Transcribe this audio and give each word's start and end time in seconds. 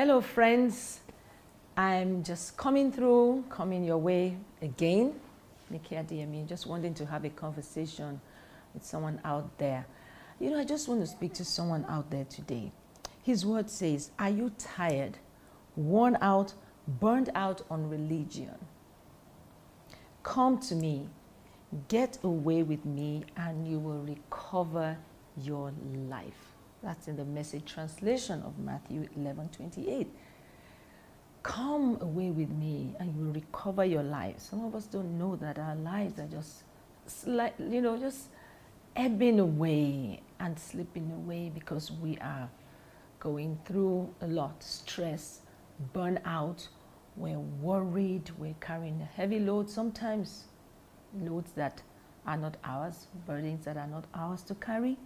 Hello, 0.00 0.22
friends. 0.22 1.00
I'm 1.76 2.22
just 2.22 2.56
coming 2.56 2.90
through, 2.90 3.44
coming 3.50 3.84
your 3.84 3.98
way 3.98 4.34
again. 4.62 5.12
Nikki 5.68 5.94
Adeyemi, 5.94 6.48
just 6.48 6.66
wanting 6.66 6.94
to 6.94 7.04
have 7.04 7.26
a 7.26 7.28
conversation 7.28 8.18
with 8.72 8.82
someone 8.82 9.20
out 9.26 9.58
there. 9.58 9.84
You 10.38 10.52
know, 10.52 10.58
I 10.58 10.64
just 10.64 10.88
want 10.88 11.02
to 11.02 11.06
speak 11.06 11.34
to 11.34 11.44
someone 11.44 11.84
out 11.86 12.10
there 12.10 12.24
today. 12.24 12.72
His 13.22 13.44
word 13.44 13.68
says, 13.68 14.10
Are 14.18 14.30
you 14.30 14.52
tired, 14.56 15.18
worn 15.76 16.16
out, 16.22 16.54
burned 16.88 17.28
out 17.34 17.60
on 17.70 17.90
religion? 17.90 18.54
Come 20.22 20.58
to 20.60 20.74
me, 20.74 21.10
get 21.88 22.16
away 22.24 22.62
with 22.62 22.86
me, 22.86 23.24
and 23.36 23.68
you 23.68 23.78
will 23.78 24.00
recover 24.00 24.96
your 25.36 25.74
life. 26.08 26.49
That's 26.82 27.08
in 27.08 27.16
the 27.16 27.24
message 27.24 27.72
translation 27.72 28.42
of 28.42 28.58
Matthew 28.58 29.06
11 29.16 29.50
28. 29.50 30.08
Come 31.42 31.98
away 32.00 32.30
with 32.30 32.50
me 32.50 32.94
and 32.98 33.14
you 33.14 33.26
will 33.26 33.32
recover 33.32 33.84
your 33.84 34.02
life. 34.02 34.38
Some 34.38 34.64
of 34.64 34.74
us 34.74 34.86
don't 34.86 35.18
know 35.18 35.36
that 35.36 35.58
our 35.58 35.74
lives 35.76 36.18
are 36.18 36.26
just, 36.26 36.64
slight, 37.06 37.54
you 37.58 37.80
know, 37.80 37.98
just 37.98 38.28
ebbing 38.96 39.40
away 39.40 40.22
and 40.38 40.58
slipping 40.58 41.10
away 41.12 41.50
because 41.52 41.90
we 41.92 42.16
are 42.18 42.48
going 43.18 43.58
through 43.64 44.14
a 44.22 44.26
lot 44.26 44.62
stress, 44.62 45.40
burnout, 45.94 46.68
we're 47.16 47.38
worried, 47.38 48.30
we're 48.38 48.54
carrying 48.60 49.00
a 49.02 49.04
heavy 49.04 49.38
load, 49.38 49.68
sometimes 49.68 50.44
loads 51.14 51.52
that 51.52 51.82
are 52.26 52.36
not 52.36 52.56
ours, 52.64 53.06
burdens 53.26 53.64
that 53.64 53.76
are 53.76 53.86
not 53.86 54.04
ours 54.14 54.42
to 54.42 54.54
carry. 54.54 54.96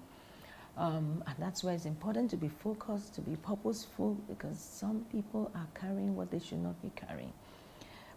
Um, 0.76 1.22
and 1.26 1.36
that's 1.38 1.62
why 1.62 1.72
it's 1.72 1.84
important 1.84 2.30
to 2.30 2.36
be 2.36 2.48
focused, 2.48 3.14
to 3.14 3.20
be 3.20 3.36
purposeful, 3.36 4.14
because 4.28 4.58
some 4.58 5.06
people 5.12 5.50
are 5.54 5.68
carrying 5.78 6.16
what 6.16 6.30
they 6.30 6.40
should 6.40 6.62
not 6.62 6.80
be 6.82 6.90
carrying. 6.96 7.32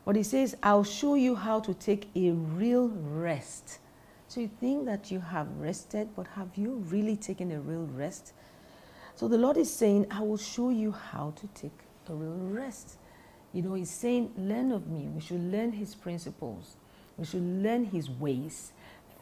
But 0.05 0.15
he 0.15 0.23
says, 0.23 0.55
I'll 0.63 0.83
show 0.83 1.15
you 1.15 1.35
how 1.35 1.59
to 1.59 1.73
take 1.73 2.09
a 2.15 2.31
real 2.31 2.87
rest. 2.87 3.79
So 4.27 4.41
you 4.41 4.49
think 4.59 4.85
that 4.85 5.11
you 5.11 5.19
have 5.19 5.47
rested, 5.57 6.09
but 6.15 6.27
have 6.27 6.49
you 6.55 6.83
really 6.89 7.15
taken 7.15 7.51
a 7.51 7.59
real 7.59 7.87
rest? 7.93 8.33
So 9.15 9.27
the 9.27 9.37
Lord 9.37 9.57
is 9.57 9.71
saying, 9.73 10.07
I 10.09 10.21
will 10.21 10.37
show 10.37 10.69
you 10.69 10.91
how 10.91 11.33
to 11.35 11.47
take 11.47 11.77
a 12.09 12.13
real 12.13 12.37
rest. 12.53 12.97
You 13.53 13.61
know, 13.63 13.73
He's 13.73 13.89
saying, 13.89 14.31
Learn 14.37 14.71
of 14.71 14.87
me. 14.87 15.07
We 15.13 15.21
should 15.21 15.41
learn 15.41 15.71
His 15.73 15.93
principles, 15.93 16.75
we 17.17 17.25
should 17.25 17.43
learn 17.43 17.85
His 17.85 18.09
ways 18.09 18.73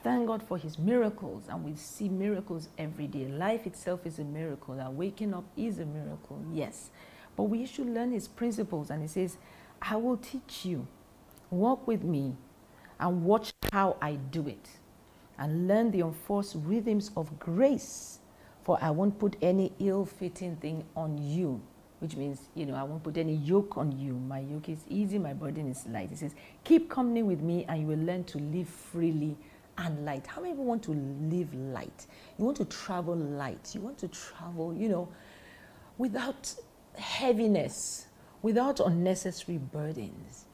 thank 0.06 0.28
God 0.28 0.44
for 0.44 0.60
his 0.60 0.78
miracles, 0.78 1.46
and 1.50 1.66
we 1.66 1.74
see 1.76 2.08
miracles 2.08 2.70
every 2.78 3.08
day. 3.08 3.26
Life 3.26 3.66
itself 3.66 4.06
is 4.06 4.20
a 4.20 4.24
miracle. 4.24 4.80
Our 4.80 4.92
waking 4.92 5.34
up 5.34 5.46
is 5.58 5.80
a 5.80 5.86
miracle, 5.86 6.46
yes. 6.54 6.92
But 7.36 7.46
we 7.46 7.66
should 7.66 7.88
learn 7.88 8.12
his 8.12 8.28
principles, 8.28 8.92
and 8.92 9.02
he 9.02 9.08
says, 9.08 9.38
I 9.82 9.96
will 9.96 10.18
teach 10.18 10.64
you. 10.64 10.86
Walk 11.50 11.88
with 11.88 12.04
me 12.04 12.36
and 13.00 13.24
watch 13.24 13.54
how 13.74 13.98
I 14.00 14.18
do 14.30 14.48
it, 14.48 14.70
and 15.40 15.68
learn 15.68 15.90
the 15.90 16.02
enforced 16.02 16.56
rhythms 16.60 17.10
of 17.18 17.40
grace. 17.40 18.20
For 18.64 18.78
I 18.80 18.92
won't 18.92 19.18
put 19.18 19.36
any 19.42 19.74
ill 19.80 20.06
fitting 20.06 20.56
thing 20.58 20.84
on 20.96 21.18
you, 21.18 21.60
which 21.98 22.16
means, 22.16 22.42
you 22.54 22.68
know, 22.68 22.76
I 22.76 22.84
won't 22.84 23.02
put 23.02 23.18
any 23.18 23.38
yoke 23.38 23.76
on 23.76 23.98
you. 23.98 24.14
My 24.14 24.42
yoke 24.42 24.70
is 24.70 24.84
easy, 24.88 25.18
my 25.18 25.34
burden 25.34 25.68
is 25.68 25.84
light. 25.88 26.10
He 26.12 26.16
says, 26.16 26.36
Keep 26.64 26.92
company 26.92 27.24
with 27.24 27.42
me, 27.42 27.66
and 27.68 27.82
you 27.82 27.88
will 27.88 28.06
learn 28.06 28.24
to 28.26 28.38
live 28.38 28.70
freely 28.70 29.36
and 29.78 30.06
light. 30.06 30.26
How 30.28 30.42
many 30.42 30.54
people 30.54 30.66
want 30.66 30.84
to 30.84 30.92
live 30.92 31.54
light? 31.54 32.06
You 32.38 32.46
want 32.46 32.58
to 32.58 32.66
travel 32.66 33.16
light. 33.16 33.74
You 33.74 33.82
want 33.82 33.98
to 34.00 34.08
travel, 34.08 34.74
you 34.74 34.90
know, 34.90 35.10
without 35.98 36.54
heaviness, 36.98 38.08
without 38.42 38.80
unnecessary 38.80 39.58
burdens. 39.58 40.46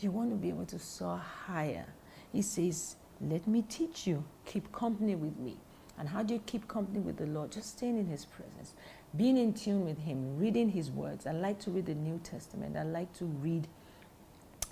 You 0.00 0.10
want 0.10 0.30
to 0.30 0.36
be 0.36 0.48
able 0.48 0.66
to 0.66 0.78
soar 0.78 1.18
higher. 1.18 1.86
He 2.32 2.42
says, 2.42 2.96
Let 3.20 3.46
me 3.46 3.62
teach 3.62 4.06
you. 4.06 4.24
Keep 4.46 4.72
company 4.72 5.14
with 5.14 5.38
me. 5.38 5.56
And 5.98 6.08
how 6.08 6.22
do 6.22 6.34
you 6.34 6.40
keep 6.46 6.66
company 6.66 6.98
with 6.98 7.18
the 7.18 7.26
Lord? 7.26 7.52
Just 7.52 7.76
staying 7.78 7.98
in 7.98 8.06
His 8.06 8.24
presence, 8.24 8.72
being 9.16 9.36
in 9.36 9.52
tune 9.52 9.84
with 9.84 9.98
Him, 9.98 10.38
reading 10.38 10.70
His 10.70 10.90
words. 10.90 11.26
I 11.26 11.32
like 11.32 11.60
to 11.60 11.70
read 11.70 11.86
the 11.86 11.94
New 11.94 12.18
Testament. 12.24 12.76
I 12.76 12.82
like 12.82 13.12
to 13.18 13.26
read 13.26 13.68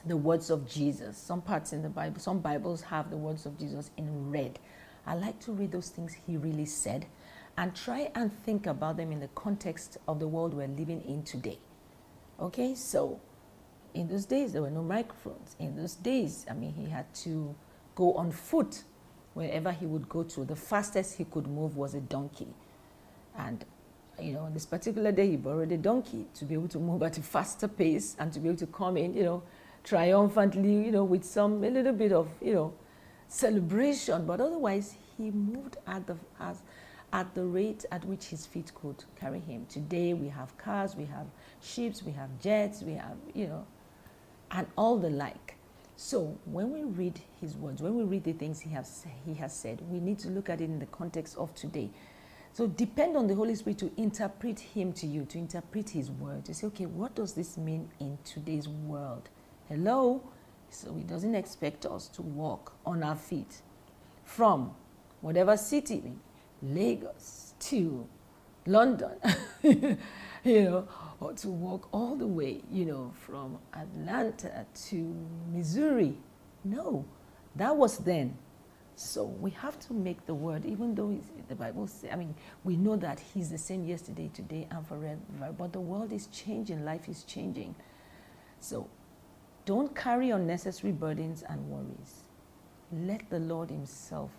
the 0.04 0.16
words 0.16 0.50
of 0.50 0.68
Jesus. 0.68 1.16
Some 1.16 1.42
parts 1.42 1.72
in 1.72 1.82
the 1.82 1.88
Bible, 1.88 2.20
some 2.20 2.40
Bibles 2.40 2.82
have 2.82 3.10
the 3.10 3.16
words 3.16 3.46
of 3.46 3.58
Jesus 3.58 3.90
in 3.96 4.30
red. 4.30 4.58
I 5.06 5.14
like 5.14 5.40
to 5.40 5.52
read 5.52 5.72
those 5.72 5.88
things 5.88 6.16
he 6.26 6.36
really 6.36 6.66
said 6.66 7.06
and 7.56 7.74
try 7.74 8.10
and 8.14 8.32
think 8.44 8.66
about 8.66 8.96
them 8.96 9.12
in 9.12 9.20
the 9.20 9.28
context 9.28 9.98
of 10.08 10.20
the 10.20 10.28
world 10.28 10.54
we're 10.54 10.68
living 10.68 11.02
in 11.02 11.22
today. 11.22 11.58
Okay, 12.40 12.74
so 12.74 13.20
in 13.92 14.08
those 14.08 14.24
days 14.24 14.52
there 14.52 14.62
were 14.62 14.70
no 14.70 14.82
microphones. 14.82 15.56
In 15.58 15.76
those 15.76 15.94
days, 15.94 16.46
I 16.50 16.54
mean, 16.54 16.72
he 16.74 16.88
had 16.88 17.12
to 17.16 17.54
go 17.94 18.14
on 18.14 18.32
foot 18.32 18.84
wherever 19.34 19.72
he 19.72 19.86
would 19.86 20.08
go 20.08 20.22
to. 20.22 20.44
The 20.44 20.56
fastest 20.56 21.16
he 21.16 21.24
could 21.24 21.46
move 21.46 21.76
was 21.76 21.94
a 21.94 22.00
donkey. 22.00 22.48
And 23.36 23.64
you 24.18 24.32
know, 24.32 24.40
on 24.40 24.54
this 24.54 24.66
particular 24.66 25.12
day, 25.12 25.30
he 25.30 25.36
borrowed 25.36 25.72
a 25.72 25.78
donkey 25.78 26.26
to 26.34 26.44
be 26.44 26.54
able 26.54 26.68
to 26.68 26.78
move 26.78 27.02
at 27.02 27.18
a 27.18 27.22
faster 27.22 27.68
pace 27.68 28.16
and 28.18 28.32
to 28.32 28.40
be 28.40 28.48
able 28.48 28.58
to 28.58 28.66
come 28.66 28.96
in, 28.96 29.14
you 29.14 29.22
know, 29.22 29.42
triumphantly, 29.84 30.84
you 30.84 30.92
know, 30.92 31.04
with 31.04 31.24
some, 31.24 31.64
a 31.64 31.70
little 31.70 31.92
bit 31.92 32.12
of, 32.12 32.28
you 32.40 32.54
know, 32.54 32.72
celebration. 33.28 34.26
But 34.26 34.40
otherwise, 34.40 34.96
he 35.16 35.30
moved 35.30 35.76
at 35.86 36.06
the, 36.06 36.16
as, 36.38 36.62
at 37.12 37.34
the 37.34 37.44
rate 37.44 37.84
at 37.90 38.04
which 38.04 38.26
his 38.26 38.46
feet 38.46 38.72
could 38.74 39.04
carry 39.18 39.40
him. 39.40 39.66
Today, 39.68 40.14
we 40.14 40.28
have 40.28 40.56
cars, 40.58 40.96
we 40.96 41.06
have 41.06 41.26
ships, 41.62 42.02
we 42.02 42.12
have 42.12 42.28
jets, 42.40 42.82
we 42.82 42.94
have, 42.94 43.16
you 43.34 43.46
know, 43.46 43.66
and 44.50 44.66
all 44.76 44.98
the 44.98 45.10
like. 45.10 45.56
So 45.96 46.38
when 46.46 46.72
we 46.72 46.82
read 46.82 47.20
his 47.40 47.56
words, 47.56 47.82
when 47.82 47.94
we 47.94 48.04
read 48.04 48.24
the 48.24 48.32
things 48.32 48.60
he 48.60 48.70
has, 48.70 49.04
he 49.26 49.34
has 49.34 49.54
said, 49.54 49.82
we 49.90 50.00
need 50.00 50.18
to 50.20 50.28
look 50.28 50.48
at 50.48 50.60
it 50.60 50.64
in 50.64 50.78
the 50.78 50.86
context 50.86 51.36
of 51.36 51.54
today. 51.54 51.90
So 52.52 52.66
depend 52.66 53.16
on 53.16 53.26
the 53.26 53.34
Holy 53.34 53.54
Spirit 53.54 53.78
to 53.78 53.90
interpret 53.96 54.58
him 54.58 54.92
to 54.94 55.06
you, 55.06 55.24
to 55.26 55.38
interpret 55.38 55.90
his 55.90 56.10
word, 56.10 56.46
to 56.46 56.54
say, 56.54 56.66
okay, 56.68 56.86
what 56.86 57.14
does 57.14 57.34
this 57.34 57.56
mean 57.56 57.90
in 58.00 58.18
today's 58.24 58.66
world? 58.66 59.28
Hello? 59.70 60.20
So 60.68 60.92
he 60.94 61.04
doesn't 61.04 61.36
expect 61.36 61.86
us 61.86 62.08
to 62.08 62.22
walk 62.22 62.72
on 62.84 63.04
our 63.04 63.14
feet 63.14 63.62
from 64.24 64.74
whatever 65.20 65.56
city, 65.56 66.02
Lagos 66.60 67.54
to 67.60 68.04
London, 68.66 69.12
you 69.62 69.96
know, 70.44 70.88
or 71.20 71.34
to 71.34 71.48
walk 71.48 71.88
all 71.92 72.16
the 72.16 72.26
way, 72.26 72.62
you 72.68 72.84
know, 72.84 73.12
from 73.14 73.58
Atlanta 73.72 74.66
to 74.88 75.14
Missouri. 75.52 76.18
No, 76.64 77.04
that 77.54 77.76
was 77.76 77.98
then. 77.98 78.36
So 78.96 79.22
we 79.22 79.52
have 79.52 79.78
to 79.86 79.94
make 79.94 80.26
the 80.26 80.34
word, 80.34 80.66
even 80.66 80.96
though 80.96 81.16
the 81.46 81.54
Bible 81.54 81.86
says, 81.86 82.10
I 82.12 82.16
mean, 82.16 82.34
we 82.64 82.76
know 82.76 82.96
that 82.96 83.20
He's 83.20 83.50
the 83.50 83.58
same 83.58 83.84
yesterday, 83.84 84.32
today, 84.34 84.66
and 84.68 84.84
forever, 84.84 85.20
but 85.56 85.72
the 85.72 85.80
world 85.80 86.12
is 86.12 86.26
changing, 86.26 86.84
life 86.84 87.08
is 87.08 87.22
changing. 87.22 87.76
So 88.58 88.88
don't 89.64 89.94
carry 89.94 90.30
unnecessary 90.30 90.92
burdens 90.92 91.42
and 91.48 91.68
worries. 91.68 92.24
Let 92.92 93.28
the 93.30 93.38
Lord 93.38 93.70
Himself 93.70 94.30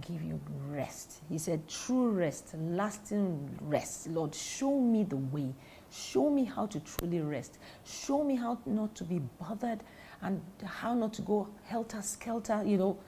give 0.00 0.22
you 0.22 0.40
rest. 0.68 1.20
He 1.28 1.38
said, 1.38 1.68
true 1.68 2.10
rest, 2.10 2.54
lasting 2.58 3.58
rest. 3.60 4.08
Lord, 4.08 4.34
show 4.34 4.78
me 4.78 5.04
the 5.04 5.16
way. 5.16 5.52
Show 5.90 6.30
me 6.30 6.44
how 6.44 6.66
to 6.66 6.80
truly 6.80 7.20
rest. 7.20 7.58
Show 7.84 8.24
me 8.24 8.34
how 8.34 8.58
not 8.64 8.94
to 8.96 9.04
be 9.04 9.20
bothered 9.38 9.80
and 10.22 10.40
how 10.64 10.94
not 10.94 11.12
to 11.14 11.22
go 11.22 11.48
helter 11.64 12.00
skelter, 12.00 12.62
you 12.64 12.78
know, 12.78 12.98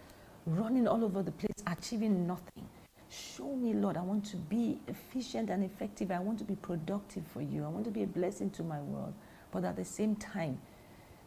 running 0.46 0.86
all 0.86 1.02
over 1.04 1.22
the 1.22 1.32
place, 1.32 1.62
achieving 1.66 2.26
nothing. 2.26 2.68
Show 3.08 3.54
me, 3.54 3.72
Lord, 3.72 3.96
I 3.96 4.02
want 4.02 4.24
to 4.26 4.36
be 4.36 4.80
efficient 4.88 5.48
and 5.48 5.64
effective. 5.64 6.10
I 6.10 6.18
want 6.18 6.38
to 6.40 6.44
be 6.44 6.56
productive 6.56 7.24
for 7.26 7.40
you. 7.40 7.64
I 7.64 7.68
want 7.68 7.84
to 7.84 7.90
be 7.90 8.02
a 8.02 8.06
blessing 8.06 8.50
to 8.50 8.62
my 8.62 8.80
world. 8.80 9.14
But 9.52 9.64
at 9.64 9.76
the 9.76 9.84
same 9.84 10.16
time, 10.16 10.60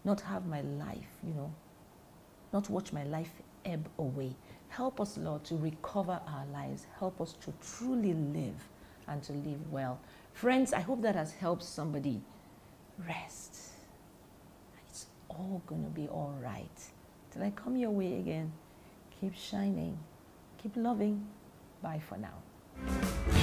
not 0.07 0.21
have 0.21 0.45
my 0.47 0.61
life, 0.61 1.11
you 1.21 1.33
know, 1.33 1.53
not 2.53 2.69
watch 2.69 2.93
my 2.93 3.03
life 3.03 3.29
ebb 3.65 3.87
away. 3.99 4.33
Help 4.69 5.01
us, 5.01 5.17
Lord, 5.17 5.43
to 5.43 5.55
recover 5.57 6.19
our 6.25 6.45
lives. 6.53 6.87
Help 6.97 7.19
us 7.19 7.33
to 7.41 7.53
truly 7.61 8.13
live 8.13 8.55
and 9.07 9.21
to 9.23 9.33
live 9.33 9.59
well. 9.69 9.99
Friends, 10.33 10.71
I 10.71 10.79
hope 10.79 11.01
that 11.01 11.15
has 11.15 11.33
helped 11.33 11.63
somebody. 11.63 12.21
Rest. 13.05 13.57
It's 14.87 15.07
all 15.27 15.61
going 15.67 15.83
to 15.83 15.89
be 15.89 16.07
all 16.07 16.35
right. 16.41 16.79
Till 17.31 17.43
I 17.43 17.51
come 17.51 17.75
your 17.75 17.91
way 17.91 18.17
again, 18.17 18.53
keep 19.19 19.35
shining, 19.35 19.99
keep 20.57 20.71
loving. 20.77 21.27
Bye 21.81 21.99
for 21.99 22.17
now. 22.17 23.36